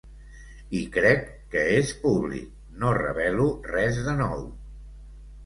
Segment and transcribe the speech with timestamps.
[0.77, 2.49] I crec que és públic,
[2.85, 4.43] no revelo res de nou.